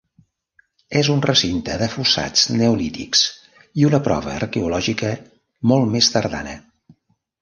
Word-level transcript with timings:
És 1.01 1.09
un 1.15 1.19
recinte 1.25 1.75
de 1.81 1.89
fossats 1.95 2.47
neolítics 2.61 3.21
i 3.83 3.87
una 3.91 4.01
prova 4.09 4.33
arqueològica 4.41 5.13
molt 5.73 5.95
més 5.97 6.11
tardana. 6.17 6.57